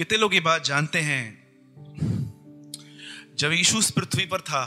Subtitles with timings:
[0.00, 1.24] कितने लोग ये बात जानते हैं?
[3.38, 4.62] जब यीशु इस पृथ्वी पर था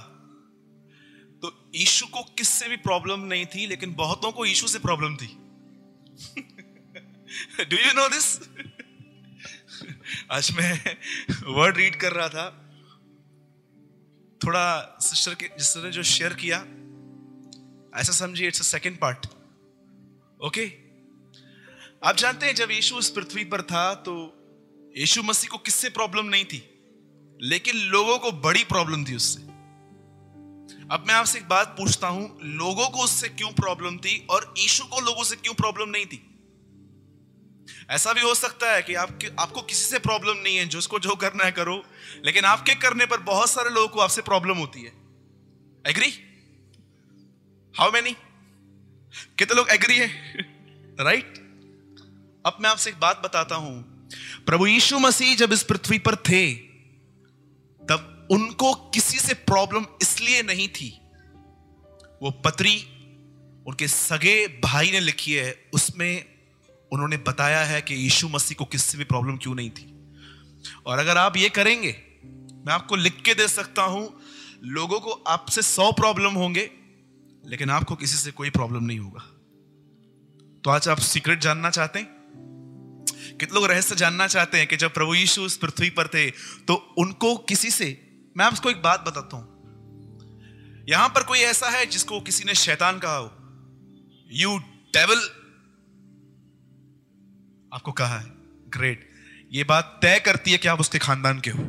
[1.43, 5.27] तो यीशु को किससे भी प्रॉब्लम नहीं थी, लेकिन बहुतों को यीशु से प्रॉब्लम थी।
[7.65, 8.27] डू यू नो दिस
[10.31, 10.97] आज मैं
[11.47, 12.45] वर्ड रीड कर रहा था।
[14.41, 16.57] थोड़ा सिस्टर के जिसने जो शेयर किया,
[17.95, 19.27] ऐसा समझिए it's a second part
[20.41, 20.65] okay
[22.03, 24.15] आप जानते हैं, जब यीशु इस पृथ्वी पर था तो
[24.97, 26.69] यीशु मसीह को किससे प्रॉब्लम नहीं थी?
[27.41, 29.41] लेकिन लोगों को बड़ी प्रॉब्लम थी उससे।
[30.91, 34.83] अब मैं आपसे एक बात पूछता हूँ, लोगों को उससे क्यों प्रॉब्लम थी और यीशु
[34.83, 36.29] को लोगों से क्यों प्रॉब्लम नहीं थी?
[37.89, 40.99] ऐसा भी हो सकता है कि आपके, आपको किसी से प्रॉब्लम नहीं है जो उसको
[40.99, 41.83] जो करना है करो,
[42.25, 44.93] लेकिन आपके करने पर बहुत सारे लोगों को आपसे प्रॉब्लम होती है।
[45.87, 46.13] एग्री
[47.77, 48.11] हाउ मेनी
[49.39, 50.07] कितने लोग एग्री है?
[50.99, 51.43] Right right?
[52.45, 53.92] अब मैं आपसे एक बात बताता हूँ
[54.47, 56.53] प्रभु यीशु मसीह जब इस पृथ्वी पर थे,
[57.83, 61.01] तब उनको किसी से प्रॉब्लम इसलिए नहीं थी।
[62.23, 62.85] वो पत्री
[63.67, 66.25] उनके सगे भाई ने लिखी है, उसमें
[66.91, 69.93] उन्होंने बताया है कि यीशु मसीह को किसी भी प्रॉब्लम क्यों नहीं थी।
[70.85, 71.95] और अगर आप ये करेंगे,
[72.67, 74.21] मैं आपको लिख के दे सकता हूँ,
[74.63, 76.71] लोगों को आपसे सौ प्रॉब्लम होंगे,
[77.45, 79.19] लेकिन आपको किसी से कोई प्रॉब्लम नहीं होगा।
[80.63, 82.12] तो आज आप सीक्रेट जानना चाहते हैं?
[83.43, 86.31] कितने लोग रहस्य जानना चाहते हैं कि जब प्रभु यीशु इस पृथ्वी पर थे
[86.67, 89.53] तो उनको किसी से मैं आपको एक बात बताता हूँ।
[90.89, 93.31] यहाँ पर कोई ऐसा है जिसको किसी ने शैतान कहा हो?
[94.31, 94.57] यू
[94.93, 95.17] डेवल
[97.73, 98.25] आपको कहा है।
[98.69, 99.13] ग्रेट
[99.51, 101.63] ये बात तय करती है कि आप उसके खानदान के हो।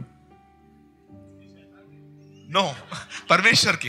[2.51, 2.75] नो no,
[3.29, 3.89] परमेश्वर के।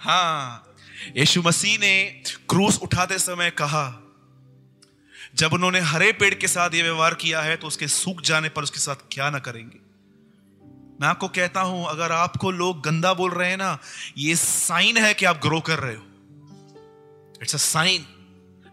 [0.00, 0.74] हाँ।
[1.16, 4.00] यीशु मसीह ने क्रूस उठाते समय कहा
[5.34, 8.62] जब उन्होंने हरे पेड़ के साथ ये व्यवहार किया है तो उसके सूख जाने पर
[8.62, 9.78] उसके साथ क्या ना करेंगे?
[11.00, 13.78] मैं आपको कहता हूँ, अगर आपको लोग गंदा बोल रहे हैं ना,
[14.18, 16.02] ये साइन है कि आप ग्रो कर रहे हो।
[17.42, 18.04] इट्स अ साइन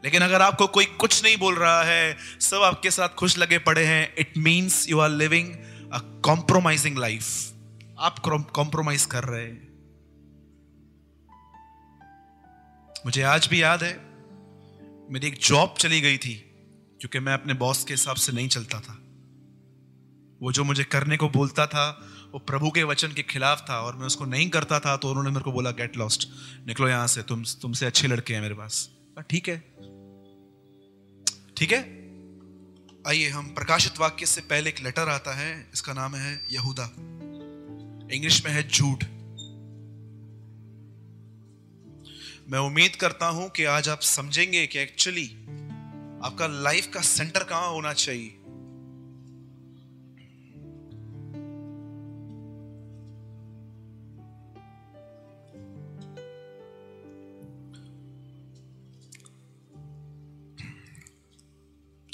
[0.04, 3.86] लेकिन अगर आपको कोई कुछ नहीं बोल रहा है, सब आपके साथ खुश लगे पड़े
[3.86, 5.54] हैं it means you are living
[5.94, 7.26] a compromising life
[8.00, 9.70] आप कॉम्प्रोमाइज कर रहे हैं।
[13.06, 13.94] मुझे आज भी याद है,
[15.12, 16.34] मेरी एक जॉब चली गई थी।
[17.02, 18.94] क्योंकि मैं अपने बॉस के हिसाब से नहीं चलता था।
[20.42, 23.96] वो जो मुझे करने को बोलता था, वो प्रभु के वचन के खिलाफ था और
[23.96, 26.30] मैं उसको नहीं करता था तो उन्होंने मेरे को बोला गेट लॉस्ट
[26.68, 28.90] निकलो यहाँ से, तुम, तुमसे अच्छे लड़के हैं मेरे पास.
[29.30, 29.60] ठीक है।
[31.58, 31.80] ठीक है?
[33.08, 36.86] आइए, हम प्रकाशित वाक्य से पहले एक लेटर आता है, इसका नाम है यहूदा।
[38.16, 39.04] इंग्लिश में है झूठ
[42.50, 45.38] मैं उम्मीद करता हूँ कि आज आप समझेंगे कि एक्चुअली
[46.26, 48.30] आपका लाइफ का सेंटर कहाँ होना चाहिए?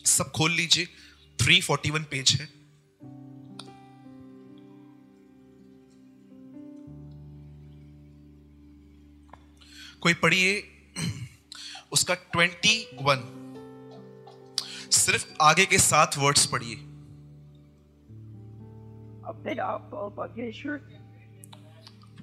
[0.06, 0.88] सब खोल लीजिए।
[1.41, 2.45] 341 पेज है।
[10.01, 10.63] कोई पढ़िए।
[11.91, 13.46] उसका 21
[15.07, 16.75] सिर्फ़ आगे के सात वर्ड्स पढ़िए।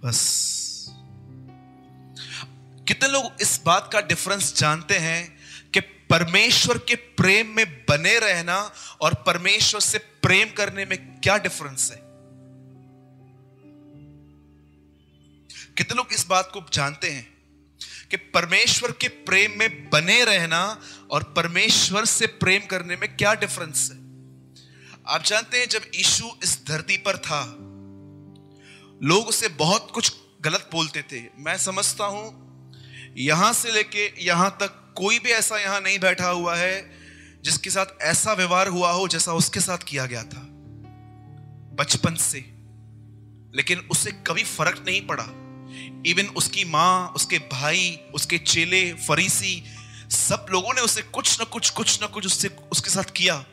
[0.05, 0.45] बस।
[2.89, 5.39] कितने लोग इस बात का डिफरेंस जानते हैं
[5.75, 11.91] कि परमेश्वर के प्रेम में बने रहना और परमेश्वर से प्रेम करने में क्या डिफरेंस
[11.91, 11.99] है?
[15.79, 17.35] कितने लोग इस बात को जानते हैं
[18.11, 20.81] कि परमेश्वर के प्रेम में बने रहना
[21.15, 23.99] और परमेश्वर से प्रेम करने में क्या डिफरेंस है?
[25.09, 27.45] आप जानते हैं, जब यीशु इस धरती पर था,
[29.03, 32.45] लोग उसे बहुत कुछ गलत बोलते थे। मैं समझता हूँ,
[33.19, 36.91] यहाँ से लेके यहाँ तक कोई भी ऐसा यहाँ नहीं बैठा हुआ है,
[37.43, 40.43] जिसके साथ ऐसा व्यवहार हुआ हो जैसा उसके साथ किया गया था,
[41.79, 42.39] बचपन से।
[43.57, 45.27] लेकिन उसे कभी फ़र्क नहीं पड़ा।
[46.07, 49.65] इवन उसकी माँ, उसके भाई, उसके चेले, फरीसी
[50.15, 53.45] सब लोगों ने उसे कुछ ना कुछ कुछ ना कुछ उससे, उसके साथ किया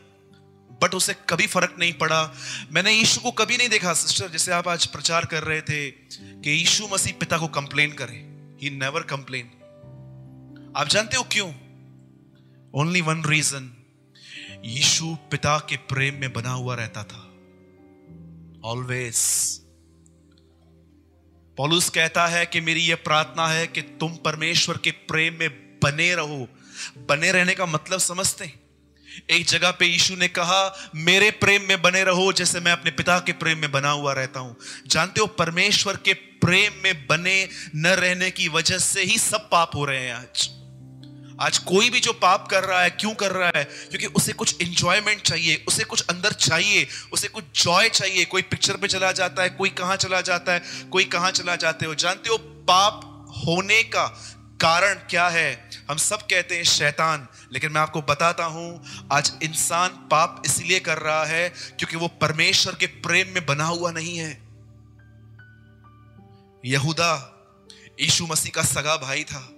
[0.82, 2.34] बट उसे कभी फ़र्क नहीं पड़ा।
[2.72, 6.52] मैंने यीशु को कभी नहीं देखा सिस्टर जैसे आप आज प्रचार कर रहे थे कि
[6.52, 8.18] यीशु मसीह पिता को कंप्लेन करे।
[8.62, 9.48] ही नेवर कंप्लेन
[10.78, 11.50] आप जानते हो क्यों?
[12.76, 13.72] ओनली वन रीजन
[14.66, 17.28] यीशु पिता के प्रेम में बना हुआ रहता था।
[18.70, 19.18] ऑलवेज
[21.58, 26.16] पॉलुस कहता है कि मेरी यह प्रार्थना है कि तुम परमेश्वर के प्रेम में बने
[26.16, 26.48] रहो।
[26.98, 28.62] बने रहने का मतलब समझते हैं।
[29.30, 33.20] एक जगह पे यीशु ने कहा, मेरे प्रेम में बने रहो, जैसे मैं अपने पिता
[33.20, 34.58] के प्रेम में बना हुआ रहता हूँ।
[34.88, 39.72] जानते हो, परमेश्वर के प्रेम में बने न रहने की वजह से ही सब पाप
[39.76, 40.50] हो रहे हैं आज।
[41.42, 43.64] आज कोई भी जो पाप कर रहा है, क्यों कर रहा है?
[43.64, 48.78] क्योंकि उसे कुछ इंजॉयमेंट चाहिए, उसे कुछ अंदर चाहिए, उसे कुछ जॉय चाहिए। कोई पिक्चर
[48.78, 50.62] पे चला जाता है, कोई कहाँ चला जाता है,
[50.92, 55.70] कोई कहाँ चला जाते हो। जानते हो, पाप होने का कारण क्या है?
[55.90, 60.98] हम सब कहते हैं शैतान, लेकिन मैं आपको बताता हूँ, आज इंसान पाप इसलिए कर
[60.98, 64.32] रहा है क्योंकि वो परमेश्वर के प्रेम में बना हुआ नहीं है।
[66.66, 67.12] यहूदा,
[68.02, 69.50] यीशु मसीह का सगा भाई था।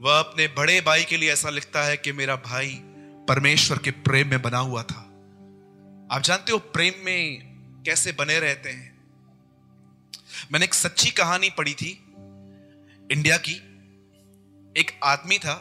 [0.00, 2.80] वह अपने बड़े भाई के लिए ऐसा लिखता है कि मेरा भाई
[3.28, 5.00] परमेश्वर के प्रेम में बना हुआ था।
[6.12, 8.98] आप जानते हो प्रेम में कैसे बने रहते हैं?
[10.52, 12.04] मैंने एक सच्ची कहानी पढ़ी थी,
[13.12, 13.73] इंडिया की।
[14.78, 15.54] एक आदमी था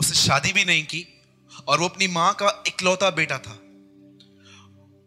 [0.00, 1.06] उसे शादी भी नहीं की
[1.68, 3.58] और वो अपनी माँ का इकलौता बेटा था।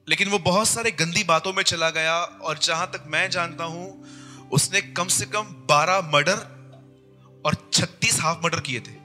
[0.10, 4.06] लेकिन वो बहुत सारे गंदी बातों में चला गया और जहाँ तक मैं जानता हूँ,
[4.52, 6.38] उसने कम से कम 12 मर्डर
[7.46, 8.96] और 36 हाफ़ मर्डर किए थे।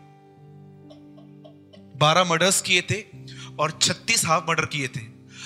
[1.98, 3.00] 12 मर्डर्स किए थे
[3.58, 5.00] और 36 हाफ़ मर्डर किए थे।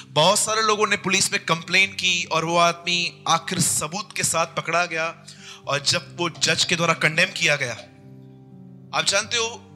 [0.08, 4.46] बहुत सारे लोगों ने पुलिस में कंप्लेन की और वो आदमी आखिर सबूत के साथ
[4.46, 5.24] पकड़ा गया
[5.66, 7.72] और जब वो जज के द्वारा कंडेम किया गया,
[8.98, 9.66] आप जानते हो,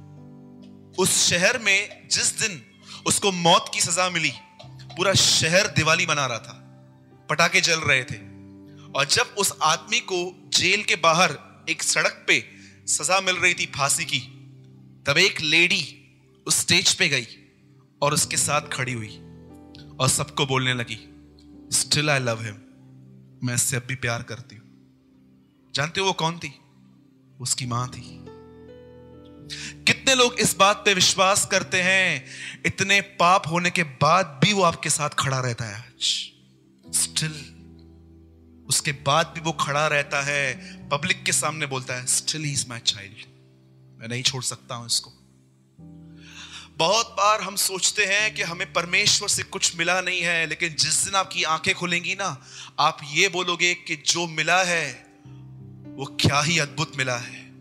[0.98, 2.62] उस शहर में जिस दिन
[3.06, 4.32] उसको मौत की सजा मिली,
[4.66, 6.60] पूरा शहर दिवाली मना रहा था।
[7.30, 8.34] पटाखे जल रहे थे।
[8.98, 11.38] और जब उस आदमी को जेल के बाहर
[11.68, 12.50] एक सड़क पे
[12.86, 14.20] सजा मिल रही थी फांसी की,
[15.06, 16.00] तब एक लेडी
[16.46, 17.26] उस स्टेज पे गई
[18.02, 19.16] और उसके साथ खड़ी हुई
[20.00, 20.98] और सबको बोलने लगी
[21.72, 22.54] स्टिल आई लव हिम
[23.46, 24.63] मैं इससे अब भी प्यार करती हूँ.
[25.74, 26.60] जानते हो वो कौन थी?
[27.40, 28.24] उसकी माँ थी।
[29.84, 32.24] कितने लोग इस बात पे विश्वास करते हैं?
[32.66, 36.30] इतने पाप होने के बाद भी वो आपके साथ खड़ा रहता है आज।
[36.94, 37.54] स्टिल
[38.68, 40.54] उसके बाद भी वो खड़ा रहता है।
[40.88, 43.26] पब्लिक के सामने बोलता है still he is my child
[44.00, 45.12] मैं नहीं छोड़ सकता हूँ इसको।
[46.76, 51.04] बहुत बार हम सोचते हैं कि हमें परमेश्वर से कुछ मिला नहीं है, लेकिन जिस
[51.04, 52.46] दिन आपकी आँखें खुलेंगी ना,
[52.80, 55.03] आप ये बोलोगे कि जो मिला है
[55.94, 57.52] वो क्या ही अद्भुत मिला है।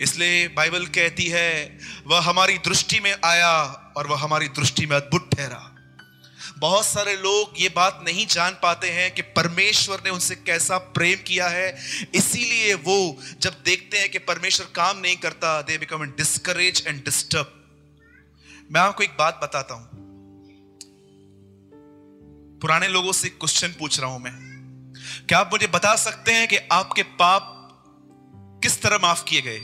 [0.00, 3.62] इसलिए बाइबल कहती है, वह हमारी दृष्टि में आया
[3.96, 5.74] और वह हमारी दृष्टि में अद्भुत ठहरा।
[6.58, 11.18] बहुत सारे लोग ये बात नहीं जान पाते हैं कि परमेश्वर ने उनसे कैसा प्रेम
[11.26, 11.76] किया है।
[12.14, 17.54] इसीलिए वो जब देखते हैं कि परमेश्वर काम नहीं करता they become discourage and disturb
[18.72, 19.88] मैं आपको एक बात बताता हूँ।
[22.60, 24.57] पुराने लोगों से क्वेश्चन पूछ रहा हूँ मैं।
[25.28, 27.54] क्या आप मुझे बता सकते हैं कि आपके पाप
[28.62, 29.60] किस तरह माफ़ किए गए?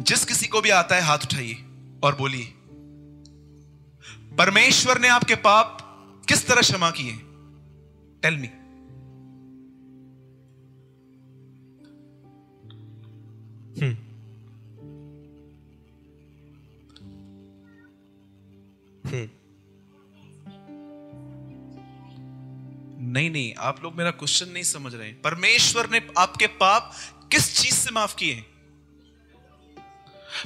[0.00, 1.54] जिस किसी को भी आता है, हाथ उठाइए
[2.04, 2.44] और बोलिए,
[4.36, 5.78] परमेश्वर ने आपके पाप
[6.28, 7.12] किस तरह क्षमा किए?
[8.22, 8.48] टेल मी
[13.80, 13.96] हम्म
[19.10, 19.41] हम्म
[23.12, 26.92] नहीं नहीं, आप लोग मेरा क्वेश्चन नहीं समझ रहे। परमेश्वर ने आपके पाप
[27.32, 28.44] किस चीज़ से माफ़ किए?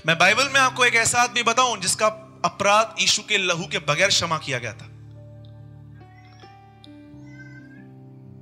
[0.07, 2.07] मैं बाइबल में आपको एक ऐसा आदमी बताऊँ, जिसका
[2.45, 4.89] अपराध यीशु के लहू के बगैर क्षमा किया गया था।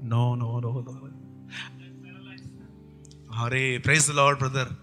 [0.05, 0.71] नो नो नो
[3.45, 4.77] अरे प्रेज लॉर्ड ब्रदर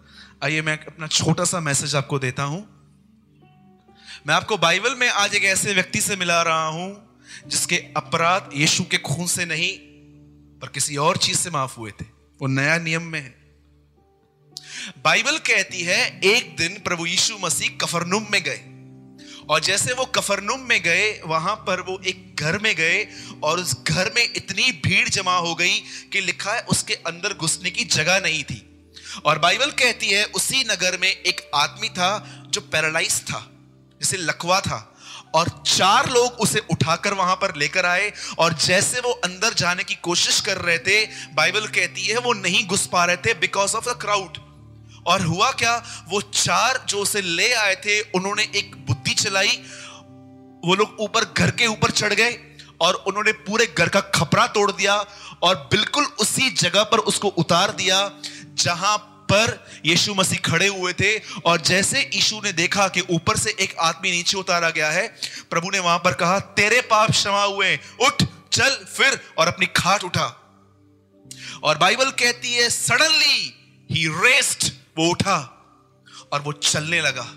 [0.44, 2.62] आइए, मैं अपना छोटा सा मैसेज आपको देता हूँ।
[4.28, 7.11] मैं आपको बाइबल में आज एक ऐसे व्यक्ति से मिला रहा हूँ
[7.48, 9.78] जिसके अपराध यीशु के खून से नहीं,
[10.60, 12.06] पर किसी और चीज़ से माफ़ हुए थे।
[12.42, 13.42] वो नया नियम में है।
[15.04, 18.62] बाइबल कहती है, एक दिन प्रभु यीशु मसीह कफरनुम में गए।
[19.50, 23.08] और जैसे वो कफरनुम में गए, वहाँ पर वो एक घर में गए,
[23.44, 27.72] और उस घर में इतनी भीड़ जमा हो गई कि लिखा है उसके अंदर घुसने
[27.72, 28.92] की जगह नहीं थी।
[29.26, 33.50] और बाइबल कहती है, उसी नगर में एक आदमी था जो पैरालाइज था,
[34.02, 34.91] जिसे लकवा था।
[35.36, 39.96] और चार लोग उसे उठाकर वहाँ पर लेकर आए और जैसे वो अंदर जाने की
[39.96, 43.90] कोशिश कर रहे थे, बाइबल कहती है वो नहीं घुस पा रहे थे बिकॉज़ ऑफ़
[43.90, 44.38] द क्राउड
[45.08, 45.76] और हुआ क्या?
[46.10, 49.58] वो चार जो उसे ले आए थे, उन्होंने एक बुद्धि चलाई।
[50.64, 52.38] वो लोग ऊपर, घर के ऊपर चढ़ गए
[52.82, 54.96] और उन्होंने पूरे घर का खपरा तोड़ दिया
[55.44, 58.10] और बिल्कुल उसी जगह पर उसको उतार दिया,
[58.56, 58.98] जहाँ
[59.34, 63.76] पर यीशु मसीह खड़े हुए थे और जैसे यीशु ने देखा कि ऊपर से एक
[63.80, 65.08] आदमी नीचे उतारा गया है,
[65.50, 70.04] प्रभु ने वहाँ पर कहा, तेरे पाप क्षमा हुए, उठ, चल फिर, और अपनी खाट
[70.04, 70.38] उठा।
[71.64, 73.54] और बाइबल कहती है सडनली
[73.92, 75.38] ही रेस्ट वो उठा
[76.32, 77.34] और वो चलने लगा।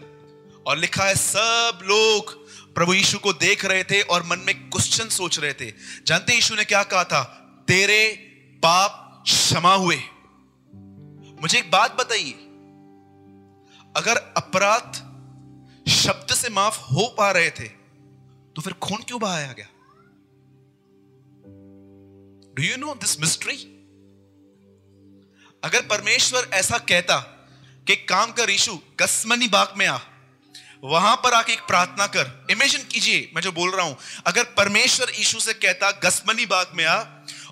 [0.67, 5.09] और लिखा है, सब लोग प्रभु यीशु को देख रहे थे और मन में क्वेश्चन
[5.09, 5.73] सोच रहे थे।
[6.07, 7.23] जानते यीशु ने क्या कहा था?
[7.69, 8.09] तेरे
[8.63, 10.03] पाप क्षमा हुए।
[11.45, 12.33] मुझे एक बात बताइए।
[13.97, 15.01] अगर अपराध
[15.93, 17.67] शब्द से माफ़ हो पा रहे थे
[18.57, 19.67] तो फिर खून क्यों बहाया गया?
[22.57, 23.57] Do you know this mystery
[25.63, 27.19] अगर परमेश्वर ऐसा कहता
[27.87, 29.99] कि काम कर ईशु कसमनी बाग में आ,
[30.85, 33.97] वहाँ पर आके एक प्रार्थना कर। इमेजिन कीजिए, मैं जो बोल रहा हूँ,
[34.27, 36.99] अगर परमेश्वर ईशु से कहता गसमनी बाग में आ,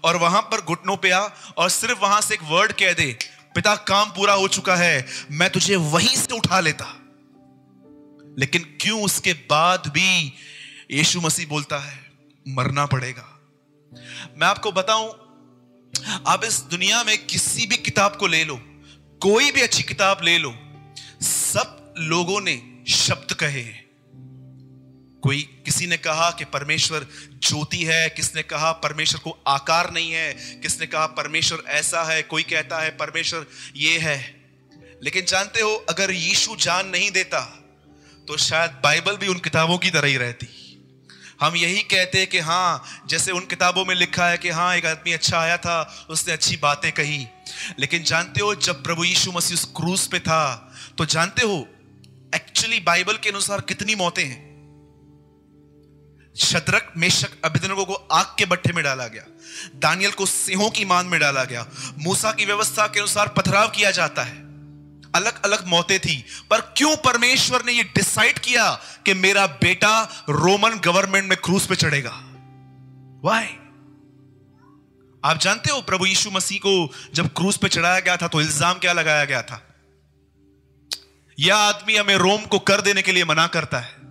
[0.04, 1.20] और वहाँ पर घुटनों पे आ,
[1.58, 3.16] और सिर्फ़ वहाँ से एक वर्ड कह दे
[3.54, 6.86] पिता, काम पूरा हो चुका है, मैं तुझे वहीं से उठा लेता।
[8.38, 10.32] लेकिन क्यों उसके बाद भी
[10.90, 11.98] यीशु मसीह बोलता है,
[12.48, 13.28] मरना पड़ेगा।
[14.36, 15.08] मैं आपको बताऊँ,
[16.26, 18.56] आप इस दुनिया में किसी भी किताब को ले लो,
[19.22, 20.54] कोई भी अच्छी किताब ले लो,
[21.22, 23.62] सब लोगों ने शब्द कहे
[25.22, 25.42] कोई
[25.82, 27.06] किसी ने कहा कि परमेश्वर
[27.42, 32.42] ज्योति है, किसने कहा परमेश्वर को आकार नहीं है, किसने कहा परमेश्वर ऐसा है, कोई
[32.42, 33.46] कहता है परमेश्वर
[33.76, 34.18] ये है।
[35.02, 37.40] लेकिन जानते हो, अगर यीशु जान नहीं देता
[38.28, 40.46] तो शायद बाइबल भी उन किताबों की तरह ही रहती।
[41.40, 45.12] हम यही कहते कि हाँ जैसे उन किताबों में लिखा है कि हाँ एक आदमी
[45.12, 47.26] अच्छा आया था, उसने अच्छी बातें कही।
[47.78, 51.58] लेकिन जानते हो, जब प्रभु यीशु मसीह उस क्रूज पे था तो जानते हो
[52.34, 54.51] एक्चुअली बाइबल के अनुसार कितनी मौतें हैं?
[56.36, 59.22] शद्रक मेशक अभिदनों को आग के बट्टे में डाला गया।
[59.78, 61.66] दानियल को सिंहों की मान में डाला गया।
[61.98, 64.40] मूसा की व्यवस्था के अनुसार पथराव किया जाता है।
[65.14, 68.70] अलग अलग मौतें थी, पर क्यों परमेश्वर ने यह डिसाइड किया
[69.06, 72.10] कि मेरा बेटा रोमन गवर्नमेंट में क्रूज पे चढ़ेगा?
[73.24, 73.48] वाई
[75.22, 78.78] आप जानते हो प्रभु यीशु मसीह को जब क्रूज पे चढ़ाया गया था तो इल्ज़ाम
[78.78, 79.62] क्या लगाया गया था?
[81.38, 84.01] यह आदमी हमें रोम को कर देने के लिए मना करता है।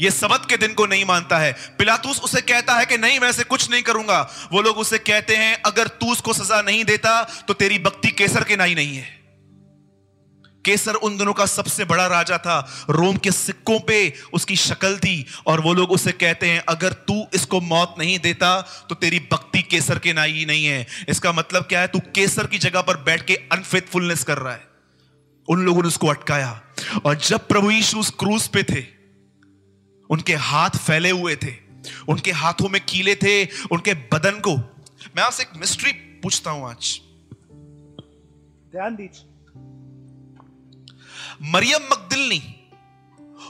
[0.00, 3.28] यह सबत के दिन को नहीं मानता है। पिलातूस उसे कहता है कि नहीं, मैं
[3.28, 4.20] ऐसे कुछ नहीं करूँगा।
[4.52, 8.44] वो लोग उसे कहते हैं, अगर तू उसको सजा नहीं देता तो तेरी भक्ति केसर
[8.44, 9.20] के नाई नहीं है।
[10.64, 15.26] केसर उन दिनों का सबसे बड़ा राजा था। रोम के सिक्कों पे उसकी शक्ल थी
[15.46, 19.62] और वो लोग उसे कहते हैं, अगर तू इसको मौत नहीं देता तो तेरी भक्ति
[19.62, 21.88] केसर के नाई ही नहीं है। इसका मतलब क्या है?
[21.88, 24.66] तू केसर की जगह पर बैठ के अनफेथफुलनेस कर रहा है।
[25.48, 26.60] उन लोगों ने उसको अटकाया।
[27.04, 28.80] और जब प्रभु यीशु उस क्रूज पे थे
[30.12, 31.54] उनके हाथ फैले हुए थे
[32.08, 35.92] उनके हाथों में कीले थे उनके बदन को। मैं आपसे एक मिस्ट्री
[36.22, 37.00] पूछता हूँ आज।
[38.72, 39.28] ध्यान दीजिए।
[41.52, 42.42] मरियम मकदिलनी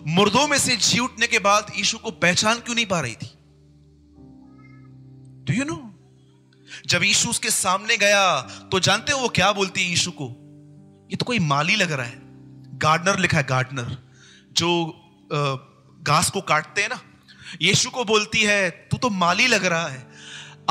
[0.08, 3.26] मुर्दों में से जी उठने के बाद यीशु को पहचान क्यों नहीं पा रही थी?
[5.44, 5.78] डू यू नो
[6.86, 8.40] जब यीशु उसके सामने गया
[8.72, 10.28] तो जानते हो वो क्या बोलती है यीशु को?
[11.10, 12.20] ये तो कोई माली लग रहा है।
[12.78, 13.96] गार्डनर लिखा है गार्डनर
[14.52, 14.68] जो
[16.02, 17.02] घास को काटते हैं ना,
[17.62, 20.08] यीशु को बोलती है, तू तो माली लग रहा है।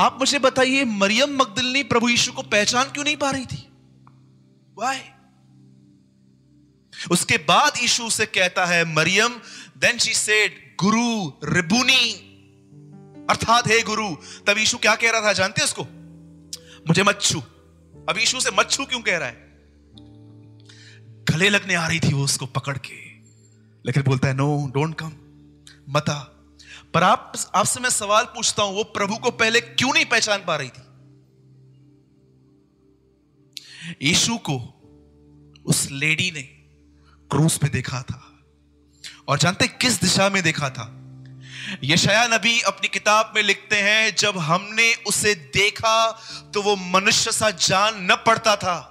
[0.00, 3.68] आप मुझे बताइए, मरियम मकदलनी प्रभु यीशु को पहचान क्यों नहीं पा रही थी?
[4.78, 5.00] वाई
[7.10, 9.30] उसके बाद यीशु से कहता है, मरियम
[9.78, 12.28] देन शी सेड गुरु रिबुनी।
[13.30, 15.82] अर्थात, हे गुरु, तब यीशु क्या कह रहा था, जानते उसको?
[16.88, 17.40] मुझे मच्छू
[18.08, 19.52] अब यीशु से मच्छू क्यों कह रहा है?
[21.24, 23.12] गले लगने आ रही थी वो उसको पकड़ के।
[23.86, 25.12] लेकिन बोलता है नो डोंट कम
[25.92, 26.18] मता।
[26.94, 30.56] पर आप, आपसे मैं सवाल पूछता हूँ, वो प्रभु को पहले क्यों नहीं पहचान पा
[30.56, 30.82] रही थी?
[34.02, 34.78] यीशु को
[35.66, 36.42] उस लेडी ने
[37.30, 38.28] क्रूस पे देखा था।
[39.28, 40.98] और जानते किस दिशा में देखा था?
[41.84, 46.10] यशया नबी अपनी किताब में लिखते हैं, जब हमने उसे देखा
[46.54, 48.88] तो वो मनुष्य सा जान न पड़ता था।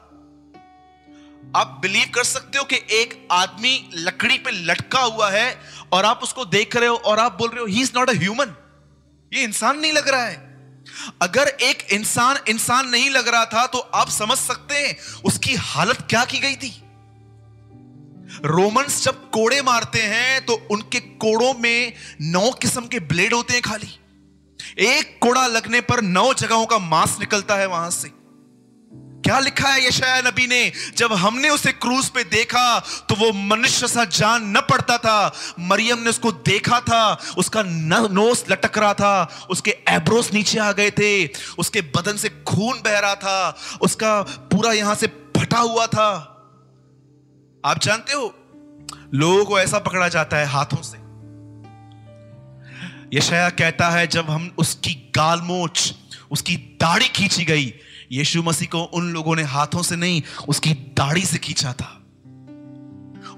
[1.56, 5.62] आप बिलीव कर सकते हो कि एक आदमी लकड़ी पे लटका हुआ है
[5.94, 8.14] और आप उसको देख रहे हो और आप बोल रहे हो he is not a
[8.14, 8.56] human
[9.32, 10.36] ये इंसान नहीं लग रहा है।
[11.22, 14.96] अगर एक इंसान इंसान नहीं लग रहा था तो आप समझ सकते हैं
[15.26, 16.72] उसकी हालत क्या की गई थी।
[18.46, 23.62] रोमन्स जब कोड़े मारते हैं तो उनके कोड़ों में नौ किस्म के ब्लेड होते हैं
[23.62, 23.98] खाली।
[24.80, 28.21] एक कोड़ा लगने पर नौ जगहों का मांस निकलता है वहाँ से।
[29.24, 30.72] क्या लिखा है यशाया नबी ने?
[30.98, 36.00] जब हमने उसे क्रूज पे देखा तो वो मनुष्य सा जान न पड़ता था। मरियम
[36.00, 41.28] ने उसको देखा था, उसका नोस लटक रहा था, उसके एब्रोस नीचे आ गए थे,
[41.60, 46.10] उसके बदन से खून बह रहा था, उसका पूरा यहाँ से फटा हुआ था।
[47.64, 48.34] आप जानते हो,
[49.14, 50.98] लोगों को ऐसा पकड़ा जाता है हाथों से।
[53.14, 55.94] यशया कहता है, जब हम उसकी गालमोच
[56.32, 57.74] उसकी दाढ़ी खींची गई
[58.12, 61.98] यीशु मसीह को उन लोगों ने हाथों से नहीं, उसकी दाढ़ी से खींचा था।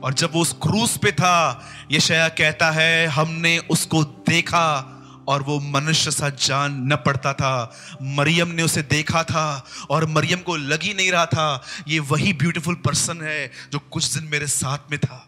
[0.03, 4.89] और जब वो उस क्रूस पे था यशया कहता है, हमने उसको देखा
[5.27, 10.39] और वो मनुष्य सा जान न पड़ता था। मरियम ने उसे देखा था और मरियम
[10.39, 14.47] को लग ही नहीं रहा था, ये वही ब्यूटीफुल पर्सन है जो कुछ दिन मेरे
[14.47, 15.27] साथ में था।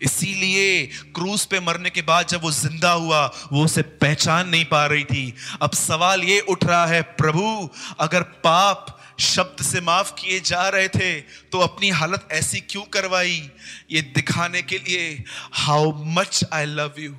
[0.00, 4.84] इसीलिए क्रूस पे मरने के बाद जब वो ज़िंदा हुआ, वो उसे पहचान नहीं पा
[4.86, 7.68] रही थी। अब सवाल ये उठ रहा है, प्रभु,
[8.00, 11.20] अगर पाप शब्द से माफ़ किए जा रहे थे
[11.52, 13.50] तो अपनी हालत ऐसी क्यों करवाई?
[13.90, 15.24] ये दिखाने के लिए
[15.54, 17.12] how much I love you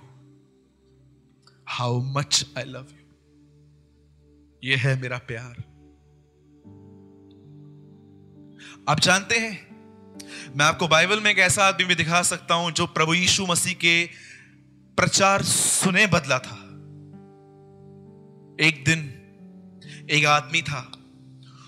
[1.68, 3.06] how much I love you
[4.64, 5.64] ये है मेरा प्यार।
[8.90, 9.67] आप जानते हैं
[10.56, 13.74] मैं आपको बाइबल में एक ऐसा आदमी भी दिखा सकता हूँ जो प्रभु यीशु मसीह
[13.74, 14.06] के
[14.98, 16.56] प्रचार सुने बदला था।
[18.68, 19.14] एक दिन
[20.12, 20.92] एक आदमी था,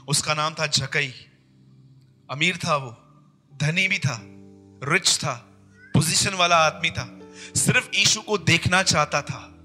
[0.08, 1.14] उसका नाम था जकई
[2.32, 2.98] अमीर था वो,
[3.58, 4.22] धनी भी था,
[4.94, 5.34] रिच था
[5.94, 7.20] पोजीशन वाला आदमी था।
[7.56, 9.56] सिर्फ़ यीशु को देखना चाहता था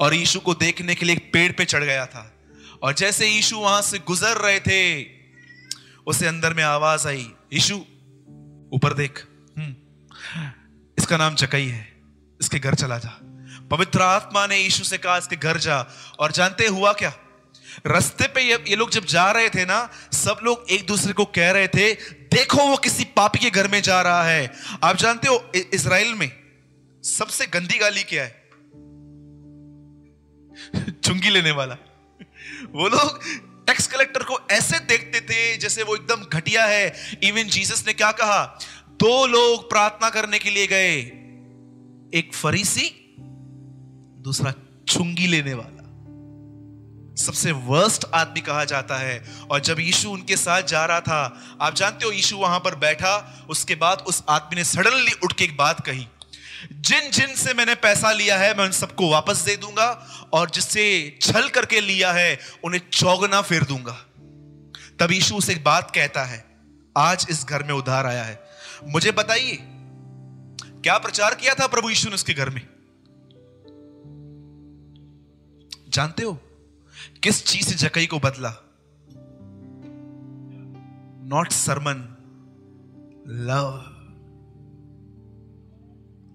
[0.00, 2.34] और यीशु को देखने के लिए पेड़ पे चढ़ गया था।
[2.82, 5.06] और जैसे यीशु वहाँ से गुजर रहे थे,
[6.06, 7.80] उसे अंदर में आवाज़ आई, यीशु
[8.72, 9.26] ऊपर देख।
[9.58, 9.74] हम्म,
[10.98, 12.00] इसका नाम चकई है।
[12.40, 13.20] इसके घर चला जा।
[13.70, 15.86] पवित्र आत्मा ने यीशु से कहा इसके घर जा।
[16.18, 17.12] और जानते हुआ क्या?
[17.86, 21.24] रास्ते पे ये, ये लोग जब जा रहे थे ना सब लोग एक दूसरे को
[21.24, 24.52] कह रहे थे देखो वो किसी पापी के घर में जा रहा है।
[24.84, 26.32] आप जानते हो इसराइल में
[27.02, 28.48] सबसे गंदी गाली क्या है?
[31.04, 31.74] चुंगी लेने वाला।
[32.70, 33.20] वो लोग
[33.66, 36.92] टैक्स कलेक्टर को ऐसे देखते थे जैसे वो एकदम घटिया है।
[37.22, 38.58] इवन जीसस ने क्या कहा?
[38.88, 40.96] दो लोग प्रार्थना करने के लिए गए।
[42.18, 43.16] एक फरीसी,
[44.18, 44.54] दूसरा
[44.88, 45.82] चुंगी लेने वाला।
[47.24, 51.74] सबसे वर्स्ट आदमी कहा जाता है। और जब यीशु उनके साथ जा रहा था, आप
[51.74, 55.56] जानते हो यीशु वहाँ पर बैठा, उसके बाद उस आदमी ने सडनली उठ के एक
[55.56, 56.08] बात कही।
[56.72, 61.18] जिन जिन से मैंने पैसा लिया है, मैं उन सबको वापस दे दूँगा और जिससे
[61.22, 64.06] छल करके लिया है, उन्हें चौगना फेर दूँगा।
[65.00, 66.44] तब यीशु उसे बात कहता है,
[66.96, 68.42] आज इस घर में उधार आया है।
[68.84, 69.58] मुझे बताइए,
[70.82, 72.68] क्या प्रचार किया था प्रभु यीशु ने उसके घर में?
[75.88, 76.40] जानते हो,
[77.22, 78.54] किस चीज़ से जकई को बदला?
[81.24, 82.08] Not sermon
[83.26, 83.91] love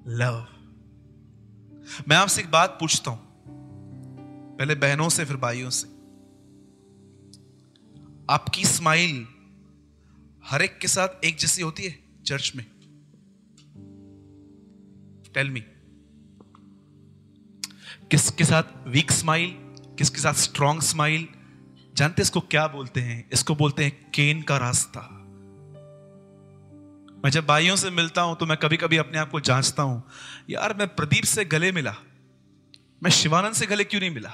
[0.10, 0.48] love.
[2.10, 3.20] मैं आपसे एक बात पूछता हूँ,
[4.58, 5.88] पहले बहनों से, फिर भाइयों से।
[8.30, 9.28] आपकी स्माइल
[10.46, 12.65] हर एक के साथ एक जैसी होती है चर्च में?
[15.34, 15.60] टेल मी
[18.12, 19.50] किसके साथ वीक स्माइल
[19.98, 21.28] किसके साथ स्ट्रॉन्ग स्माइल
[21.93, 23.30] जानते इसको क्या बोलते हैं?
[23.34, 25.16] इसको बोलते हैं केन का रास्ता।
[27.23, 30.03] मैं जब भाइयों से मिलता हूँ तो मैं कभी कभी अपने आप को जांचता हूँ
[30.49, 31.95] यार मैं प्रदीप से गले मिला।
[33.03, 34.34] मैं शिवानंद से गले क्यों नहीं मिला?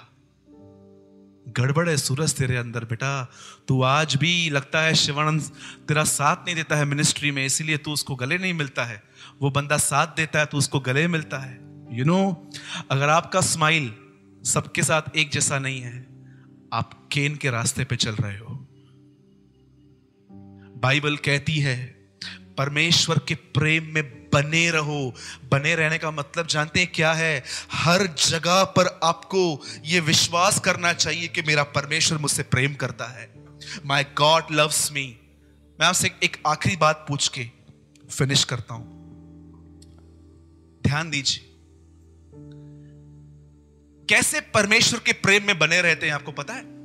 [1.58, 3.32] गड़बड़ है सूरज तेरे अंदर बेटा।
[3.68, 5.42] तू आज भी लगता है शिवानंद
[5.88, 9.02] तेरा साथ नहीं देता है मिनिस्ट्री में इसीलिए तू उसको गले नहीं मिलता है।
[9.42, 11.54] वो बंदा साथ देता है तो उसको गले मिलता है।
[11.92, 12.58] यू you नो know,
[12.92, 13.94] अगर आपका स्माइल
[14.46, 16.00] सबके साथ एक जैसा नहीं है
[16.74, 18.56] आप केन के रास्ते पे चल रहे हो।
[20.78, 21.76] बाइबल कहती है
[22.58, 25.14] परमेश्वर के प्रेम में बने रहो।
[25.52, 27.44] बने रहने का मतलब जानते हैं क्या है?
[27.72, 33.34] हर जगह पर आपको यह विश्वास करना चाहिए कि मेरा परमेश्वर मुझसे प्रेम करता है।
[33.86, 35.20] माई गॉड लव्स मी
[35.80, 37.50] मैं आपसे एक आखिरी बात पूछ के
[38.12, 39.04] फिनिश करता हूँ।
[40.84, 41.50] ध्यान दीजिए।
[44.10, 46.83] कैसे परमेश्वर के प्रेम में बने रहते हैं, आपको पता है?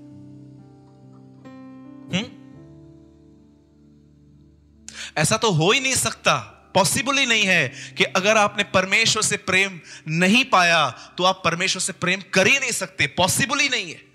[5.19, 6.37] ऐसा तो हो ही नहीं सकता।
[6.75, 11.83] पॉसिबल ही नहीं है कि अगर आपने परमेश्वर से प्रेम नहीं पाया तो आप परमेश्वर
[11.83, 14.07] से प्रेम कर ही नहीं सकते। पॉसिबल ही नहीं है।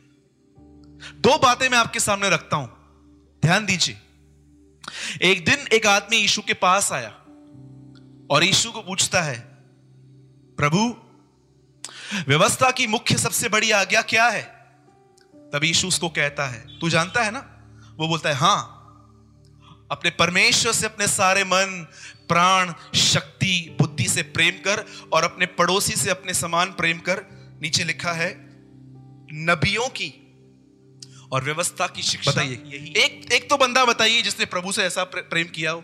[1.16, 2.68] दो बातें मैं आपके सामने रखता हूँ।
[3.44, 3.98] ध्यान दीजिए।
[5.22, 7.10] एक दिन एक आदमी यीशु के पास आया
[8.30, 9.40] और यीशु को पूछता है,
[10.58, 10.96] प्रभु,
[12.28, 14.44] व्यवस्था की मुख्य सबसे बड़ी आज्ञा क्या है?
[15.54, 17.40] तब यीशु उसको कहता है, तू जानता है ना?
[17.98, 18.73] वो बोलता है, हाँ
[19.94, 21.88] अपने परमेश्वर से अपने सारे मन
[22.28, 27.24] प्राण शक्ति बुद्धि से प्रेम कर और अपने पड़ोसी से अपने समान प्रेम कर।
[27.62, 28.30] नीचे लिखा है
[29.34, 30.10] नबियों की
[31.32, 32.54] और व्यवस्था की शिक्षा बताइए।
[32.98, 35.84] एक एक तो बंदा बताइए जिसने प्रभु से ऐसा प्रेम किया हो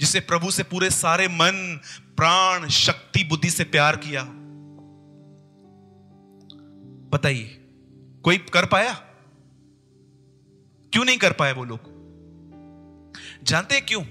[0.00, 1.80] जिसने प्रभु से पूरे सारे मन
[2.16, 4.32] प्राण शक्ति बुद्धि से प्यार किया हो।
[7.10, 7.60] बताइए
[8.24, 8.92] कोई कर पाया?
[10.92, 11.93] क्यों नहीं कर पाए वो लोग?
[13.44, 14.02] जानते हैं क्यों?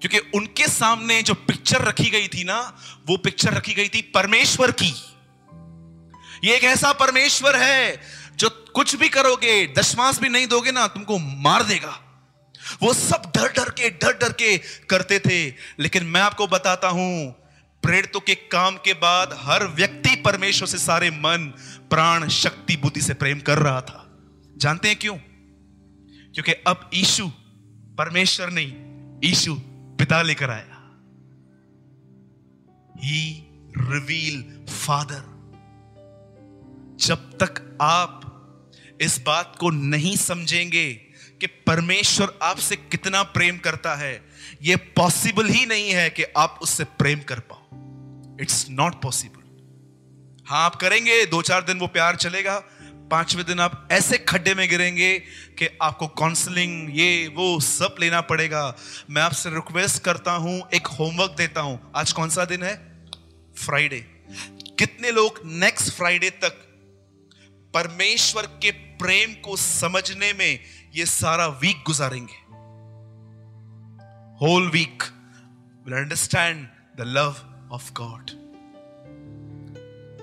[0.00, 4.70] क्योंकि उनके सामने जो पिक्चर रखी गई थी ना, वो पिक्चर रखी गई थी परमेश्वर
[4.70, 4.94] की।
[6.48, 8.00] ये एक ऐसा परमेश्वर है
[8.36, 12.02] जो कुछ भी करोगे दशमांश भी नहीं दोगे ना, तुमको मार देगा।
[12.82, 17.32] वो सब डर डर के, डर डर के करते थे। लेकिन मैं आपको बताता हूँ,
[17.82, 21.52] प्रेरितों के काम के बाद हर व्यक्ति परमेश्वर से सारे मन,
[21.90, 24.18] प्राण, शक्ति, बुद्धि से प्रेम कर रहा था।
[24.56, 25.16] जानते हैं क्यों?
[26.34, 27.30] क्योंकि अब ईशु
[27.98, 28.72] परमेश्वर नहीं
[29.24, 29.54] ईशु
[29.98, 30.76] पिता लेकर आया।
[32.98, 35.24] ही रिवील फादर
[37.00, 38.22] जब तक आप
[39.00, 40.92] इस बात को नहीं समझेंगे
[41.40, 44.24] कि परमेश्वर आपसे कितना प्रेम करता है
[44.62, 49.44] यह पॉसिबल ही नहीं है कि आप उससे प्रेम कर पाओ। इट्स नॉट पॉसिबल
[50.46, 52.62] हाँ आप करेंगे, दो चार दिन वो प्यार चलेगा
[53.10, 55.18] पाँचवें दिन आप ऐसे खड्डे में गिरेंगे
[55.58, 58.76] कि आपको काउंसलिंग ये, वो सब लेना पड़ेगा।
[59.10, 62.74] मैं आपसे रिक्वेस्ट करता हूँ, एक होमवर्क देता हूँ। आज कौन सा दिन है?
[63.64, 64.00] फ्राइडे
[64.78, 66.62] कितने लोग नेक्स्ट फ्राइडे तक
[67.74, 70.60] परमेश्वर के प्रेम को समझने में
[70.94, 72.40] ये सारा week गुजारेंगे?
[74.40, 75.02] Whole week
[75.86, 76.66] will understand
[76.98, 77.36] the love
[77.72, 78.30] of God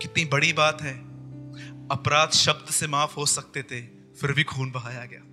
[0.01, 1.12] कितनी बड़ी बात है।
[1.91, 3.81] अपराध शब्द से माफ़ हो सकते थे,
[4.21, 5.29] फिर भी खून बहाया गया।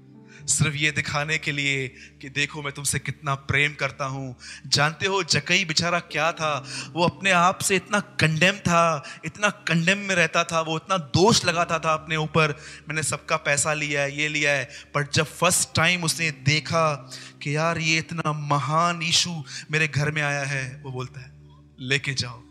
[0.46, 4.36] सिर्फ़ ये दिखाने के लिए कि देखो मैं तुमसे कितना प्रेम करता हूँ।
[4.66, 6.66] जानते हो, जकई बेचारा क्या था?
[6.92, 11.44] वो अपने आप से इतना कंडेम था, इतना कंडेम में रहता था, वो इतना दोष
[11.44, 12.56] लगाता था अपने ऊपर।
[12.88, 17.10] मैंने सबका पैसा लिया है, ये लिया है। पर जब फ़र्स्ट टाइम उसने देखा
[17.42, 21.32] कि यार ये इतना महान ईशू मेरे घर में आया है, वो बोलता है,
[21.80, 22.42] लेके जाओ,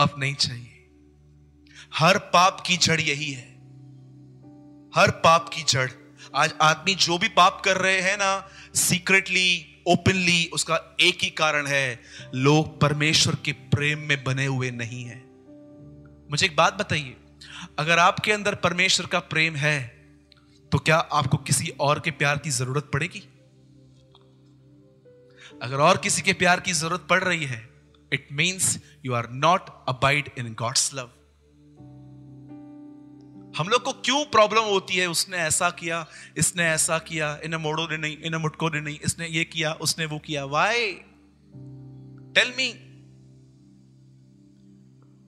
[0.00, 0.73] अब नहीं चाहिए।
[1.94, 3.42] हर पाप की जड़ यही है।
[4.92, 5.90] हर पाप की जड़।
[6.34, 8.30] आज आदमी जो भी पाप कर रहे हैं ना
[8.74, 12.00] सीक्रेटली ओपनली उसका एक ही कारण है,
[12.34, 15.22] लोग परमेश्वर के प्रेम में बने हुए नहीं हैं।
[16.30, 17.16] मुझे एक बात बताइए,
[17.78, 19.78] अगर आपके अंदर परमेश्वर का प्रेम है
[20.72, 23.28] तो क्या आपको किसी और के प्यार की ज़रूरत पड़ेगी?
[25.62, 27.68] अगर और किसी के प्यार की ज़रूरत पड़ रही है
[28.12, 31.10] it means you are not abide in God's love
[33.58, 35.06] हम लोग को क्यों प्रॉब्लम होती है?
[35.06, 39.26] उसने ऐसा किया, इसने ऐसा किया, इन्हें मोड़ो ने नहीं, इन्हें मुटको ने नहीं, इसने
[39.28, 40.92] ये किया, उसने वो किया। वाई
[42.34, 42.72] टेल मी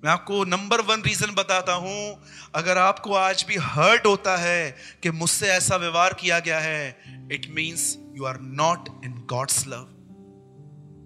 [0.05, 2.23] मैं आपको नंबर वन रीजन बताता हूँ।
[2.55, 7.47] अगर आपको आज भी हर्ट होता है कि मुझसे ऐसा व्यवहार किया गया है it
[7.51, 9.87] means you are not in God's love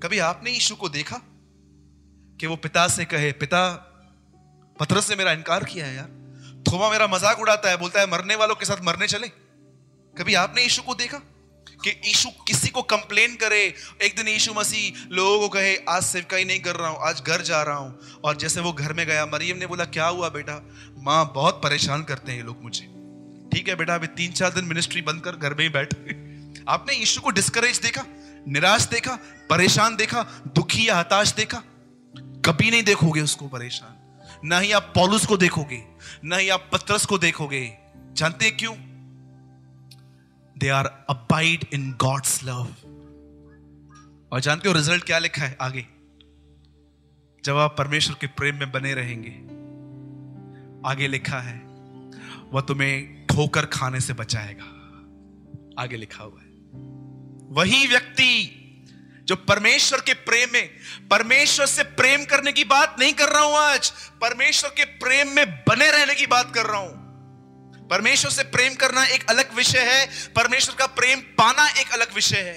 [0.03, 1.21] कभी आपने यीशु को देखा
[2.41, 3.63] कि वो पिता से कहे, पिता
[4.81, 6.09] पथरस ने मेरा इनकार किया है यार?
[6.67, 9.29] थोमा मेरा मज़ाक उड़ाता है, बोलता है, मरने वालों के साथ मरने चले।
[10.19, 11.21] कभी आपने यीशु को देखा?
[11.85, 16.45] कि यीशु किसी को कंप्लेन करे, एक दिन यीशु मसीह लोगों को कहे, आज सेवकाई
[16.45, 19.27] नहीं कर रहा हूँ, आज घर जा रहा हूँ। और जैसे वो घर में गया,
[19.27, 20.69] मरियम ने बोला, क्या हुआ बेटा?
[20.99, 22.87] माँ बहुत परेशान करते हैं ये लोग मुझे।
[23.53, 25.95] ठीक है बेटा, अभी तीन चार दिन मिनिस्ट्री बंद कर, घर में ही बैठ।
[26.69, 28.05] आपने यीशु को डिस्करेज देखा?
[28.49, 29.19] निराश देखा?
[29.51, 30.23] परेशान देखा?
[30.47, 31.63] दुखी या हताश देखा?
[32.45, 34.00] कभी नहीं देखोगे उसको परेशान।
[34.45, 35.85] ना ही आप पॉलुस को देखोगे,
[36.25, 37.79] ना ही आप पत्रस को देखोगे।
[38.13, 38.77] जानते क्यों?
[40.59, 42.69] They are abide in God's love
[44.33, 45.87] और जानते हो रिज़ल्ट क्या लिखा है आगे?
[47.45, 49.61] जब आप परमेश्वर के प्रेम में बने रहेंगे,
[50.89, 51.59] आगे लिखा है,
[52.53, 54.65] वह तुम्हें ठोकर खाने से बचाएगा।
[55.83, 56.49] आगे लिखा हुआ है।
[57.49, 58.57] वही व्यक्ति
[59.31, 60.69] जो परमेश्वर के प्रेम में,
[61.11, 63.91] परमेश्वर से प्रेम करने की बात नहीं कर रहा हूँ आज,
[64.21, 69.05] परमेश्वर के प्रेम में बने रहने की बात कर रहा हूँ। परमेश्वर से प्रेम करना
[69.05, 72.57] एक अलग विषय है, परमेश्वर का प्रेम पाना एक अलग विषय है।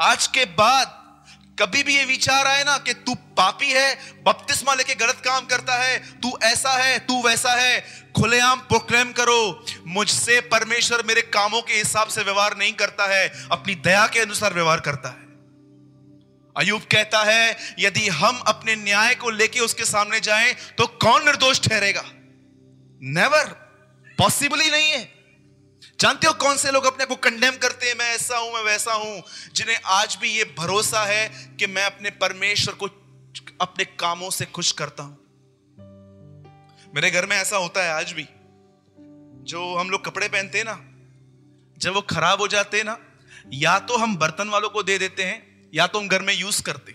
[0.00, 1.00] आज के बाद
[1.60, 5.82] कभी भी ये विचार आए ना कि तू पापी है, बपतिस्मा लेके गलत काम करता
[5.82, 7.80] है, तू ऐसा है, तू वैसा है,
[8.20, 13.74] खुलेआम प्रोक्लेम करो, मुझसे परमेश्वर मेरे कामों के हिसाब से व्यवहार नहीं करता है, अपनी
[13.74, 15.23] दया के अनुसार व्यवहार करता है।
[16.56, 21.60] अयुब कहता है, यदि हम अपने न्याय को लेके उसके सामने जाएँ तो कौन निर्दोष
[21.60, 22.04] ठहरेगा?
[23.02, 23.48] नेवर
[24.18, 25.14] पॉसिबल ही नहीं है।
[26.00, 27.94] जानते हो कौन से लोग अपने को कंडेम करते हैं?
[27.94, 29.22] मैं ऐसा हूँ, मैं वैसा हूँ।
[29.54, 32.86] जिन्हें आज भी ये भरोसा है कि मैं अपने परमेश्वर को
[33.60, 35.18] अपने कामों से खुश करता हूँ।
[36.94, 38.28] मेरे घर में ऐसा होता है आज भी।
[39.44, 40.80] जो हम लोग कपड़े पहनते हैं ना,
[41.78, 42.98] जब वो खराब हो जाते हैं ना,
[43.52, 46.62] या तो हम बर्तन वालों को दे देते हैं या तो हम घर में यूज़
[46.62, 46.92] करते।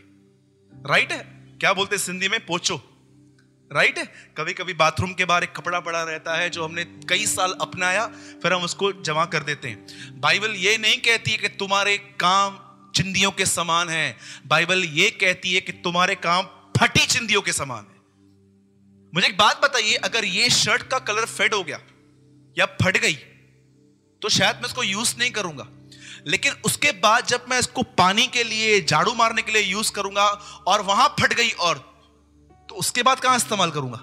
[0.74, 1.24] राइट है?
[1.60, 2.46] क्या बोलते सिंधी में?
[2.46, 2.76] पोचो।
[3.72, 4.06] राइट है?
[4.38, 8.06] कभी कभी बाथरूम के बाहर एक कपड़ा पड़ा रहता है जो हमने कई साल अपनाया,
[8.44, 12.60] फिर हम उसको जमा कर देते हैं। बाइबल ये नहीं कहती है कि तुम्हारे काम
[12.96, 16.46] चिंदियों के समान है। बाइबल ये कहती है कि तुम्हारे काम
[16.78, 17.98] फटी चिंदियों के समान है।
[19.14, 21.80] मुझे एक बात बताइए, अगर ये शर्ट का कलर फेड हो गया
[22.58, 23.18] या फट गई
[24.22, 25.68] तो शायद मैं इसको यूज़ नहीं करूँगा।
[26.28, 30.26] लेकिन उसके बाद जब मैं इसको पानी के लिए, झाड़ू मारने के लिए यूज़ करूँगा
[30.68, 31.78] और वहाँ फट गई और
[32.70, 34.00] तो उसके बाद कहाँ इस्तेमाल करूँगा?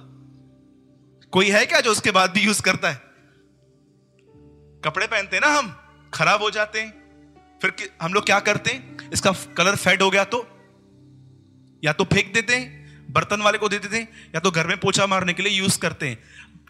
[1.33, 3.03] कोई है क्या जो उसके बाद भी यूज़ करता है?
[4.85, 5.77] कपड़े पहनते हैं ना हम,
[6.15, 9.11] खराब हो जाते हैं। फिर हम लोग क्या करते हैं?
[9.13, 10.47] इसका कलर फेड हो गया तो
[11.83, 14.77] या तो फेंक देते हैं, बर्तन वाले को दे देते हैं, या तो घर में
[14.81, 16.19] पोछा मारने के लिए यूज़ करते हैं।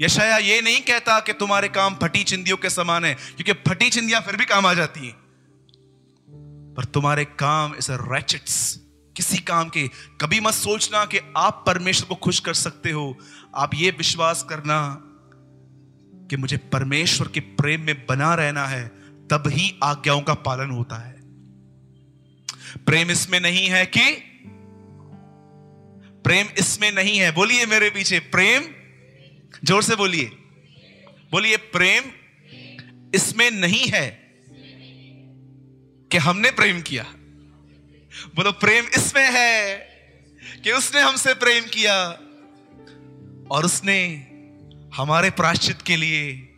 [0.01, 4.21] यशाया ये नहीं कहता कि तुम्हारे काम फटी चिंदियों के समान है, क्योंकि फटी चिंदियाँ
[4.21, 5.26] फिर भी काम आ जाती हैं।
[6.77, 8.81] पर तुम्हारे काम इस रैचेट्स
[9.17, 9.89] किसी काम के,
[10.21, 13.19] कभी मत सोचना कि आप परमेश्वर को खुश कर सकते हो।
[13.57, 15.03] आप ये विश्वास करना
[16.31, 18.89] कि मुझे परमेश्वर के प्रेम में बना रहना है,
[19.29, 21.17] तब ही आज्ञाओं का पालन होता है।
[22.87, 24.13] प्रेम इसमें नहीं है कि,
[26.25, 28.63] प्रेम इसमें नहीं है। बोलिए मेरे पीछे, प्रेम,
[29.65, 30.25] ज़ोर से बोलिए।
[31.33, 32.03] बोलिए, प्रेम
[33.15, 34.26] इसमें नहीं है।
[36.11, 37.05] कि हमने प्रेम किया।
[38.35, 39.77] बोलो, प्रेम इसमें है
[40.65, 42.09] कि उसने हमसे प्रेम किया
[43.51, 44.29] और उसने
[44.95, 46.53] हमारे प्राश्चित के लिए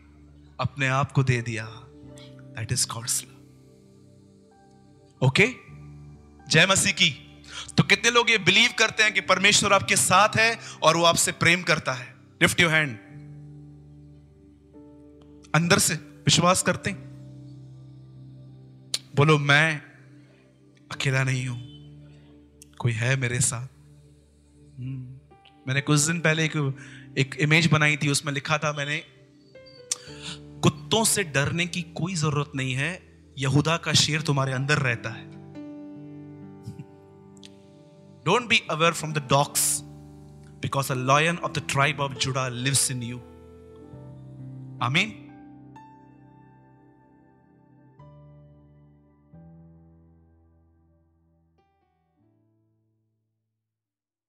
[0.60, 3.34] अपने आप को दे दिया। That is God's love
[5.26, 5.48] okay
[6.48, 7.24] जय मसीह की।
[7.76, 11.32] तो कितने लोग ये बिलीव करते हैं कि परमेश्वर आपके साथ है और वो आपसे
[11.32, 12.14] प्रेम करता है?
[12.42, 12.98] लिफ्ट योर हैंड
[15.54, 17.07] अंदर से विश्वास करते हैं।
[19.18, 19.82] बोलो, मैं
[20.92, 21.60] अकेला नहीं हूँ।
[22.78, 23.68] कोई है मेरे साथ?
[24.80, 25.18] हम्म।
[25.68, 26.76] मैंने कुछ दिन पहले एक
[27.18, 29.04] एक इमेज बनाई थी, उसमें लिखा था, मैंने,
[30.60, 33.02] कुत्तों से डरने की कोई ज़रूरत नहीं है,
[33.38, 35.28] यहूदा का शेर तुम्हारे अंदर रहता है।
[38.24, 39.80] Don't be aware from the dogs
[40.62, 43.18] because a lion of the tribe of Judah lives in you
[44.82, 45.24] आमीन।